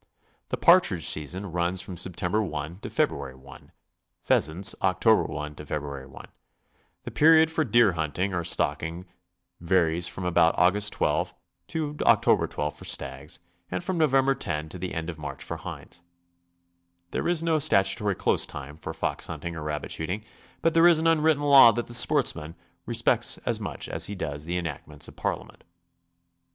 The 0.49 0.57
partridge 0.57 1.05
season 1.05 1.51
runs 1.51 1.79
from 1.79 1.95
Sept, 1.95 2.15
i 2.23 2.67
to 2.79 2.89
Feb. 2.89 3.47
i; 3.47 3.71
pheasants, 4.23 4.73
Oct. 4.81 5.05
i 5.37 5.49
to 5.53 5.63
Feb. 5.63 6.15
i. 6.15 6.25
The 7.03 7.11
period 7.11 7.51
for 7.51 7.63
deer 7.63 7.91
hunting 7.91 8.33
or 8.33 8.43
stalking 8.43 9.05
varies 9.59 10.07
from 10.07 10.25
about 10.25 10.57
Aug. 10.57 10.89
12 10.89 11.35
to 11.67 11.93
Oct. 11.93 12.49
12 12.49 12.75
for 12.75 12.83
stags, 12.83 13.37
and 13.69 13.83
from 13.83 13.99
Nov. 13.99 14.39
10 14.39 14.69
to 14.69 14.79
the 14.79 14.95
end 14.95 15.07
of 15.11 15.19
March 15.19 15.43
for 15.43 15.57
hinds. 15.57 16.01
There 17.11 17.27
is 17.27 17.43
no 17.43 17.59
statutory 17.59 18.15
close 18.15 18.47
time 18.47 18.77
for 18.77 18.95
fox 18.95 19.27
hunting 19.27 19.55
or 19.55 19.61
rabbit 19.61 19.91
shooting, 19.91 20.23
but 20.63 20.73
there 20.73 20.87
is 20.87 20.97
an 20.97 21.05
unwritten 21.05 21.43
law 21.43 21.71
that 21.73 21.85
the 21.85 21.93
sportsman 21.93 22.55
respects 22.87 23.37
as 23.45 23.59
much 23.59 23.87
as 23.87 24.05
he 24.05 24.15
does 24.15 24.45
the 24.45 24.57
enactments 24.57 25.07
of 25.07 25.15
Parliament. 25.15 25.63